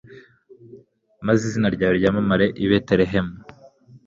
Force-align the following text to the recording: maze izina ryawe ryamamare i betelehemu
maze 1.25 1.41
izina 1.49 1.67
ryawe 1.75 1.93
ryamamare 1.99 2.45
i 2.63 2.65
betelehemu 2.69 3.35